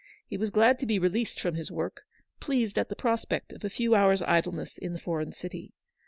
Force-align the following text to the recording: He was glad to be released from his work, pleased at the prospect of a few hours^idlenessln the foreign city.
He 0.25 0.35
was 0.35 0.49
glad 0.49 0.79
to 0.79 0.87
be 0.87 0.97
released 0.97 1.39
from 1.39 1.53
his 1.53 1.69
work, 1.69 2.01
pleased 2.39 2.79
at 2.79 2.89
the 2.89 2.95
prospect 2.95 3.53
of 3.53 3.63
a 3.63 3.69
few 3.69 3.91
hours^idlenessln 3.91 4.93
the 4.93 4.99
foreign 4.99 5.31
city. 5.31 5.73